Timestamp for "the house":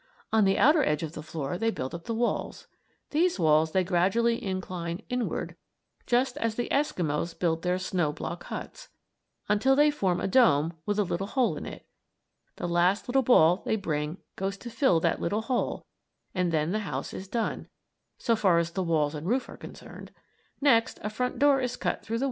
16.71-17.13